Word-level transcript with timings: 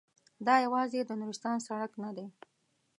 دا 0.45 0.55
یوازې 0.65 0.99
د 1.05 1.11
نورستان 1.21 1.57
سړک 1.67 1.91
نه 2.03 2.11
دی. 2.17 2.27